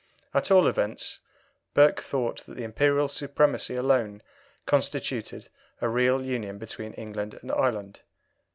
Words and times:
At 0.33 0.49
all 0.49 0.65
events, 0.65 1.19
Burke 1.75 1.99
thought 2.01 2.43
that 2.47 2.55
the 2.57 2.63
Imperial 2.63 3.07
supremacy 3.07 3.75
alone 3.75 4.23
constituted 4.65 5.49
a 5.79 5.87
real 5.87 6.23
union 6.25 6.57
between 6.57 6.93
England 6.93 7.37
and 7.43 7.51
Ireland. 7.51 7.99